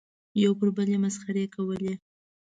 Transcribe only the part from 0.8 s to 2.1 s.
یې مسخرې کولې.